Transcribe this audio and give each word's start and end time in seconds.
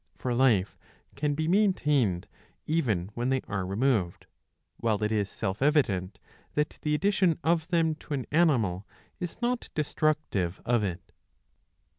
For 0.15 0.33
life 0.33 0.79
can 1.15 1.35
be 1.35 1.47
maintained 1.47 2.27
even 2.65 3.11
when 3.13 3.29
they 3.29 3.41
are 3.47 3.67
removed; 3.67 4.25
while 4.77 5.03
it 5.03 5.11
is 5.11 5.29
self 5.29 5.61
evident 5.61 6.17
that 6.55 6.79
the 6.81 6.95
addition 6.95 7.37
of 7.43 7.67
them 7.67 7.93
to 7.97 8.15
an 8.15 8.25
animal 8.31 8.87
is 9.19 9.39
not 9.43 9.69
destructive 9.75 10.59
of 10.65 10.83
it. 10.83 11.11